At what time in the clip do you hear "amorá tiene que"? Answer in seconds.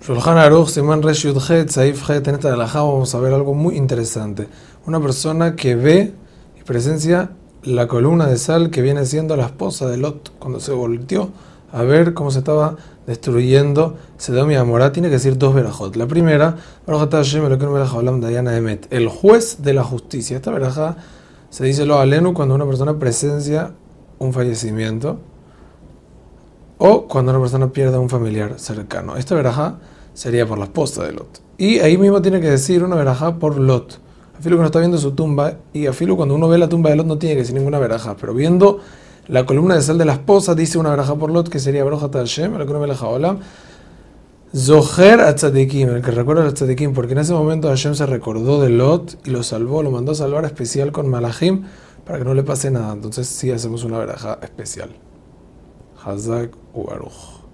14.54-15.14